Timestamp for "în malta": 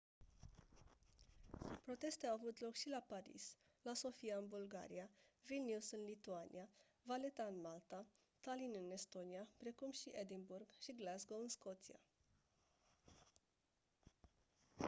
7.43-8.05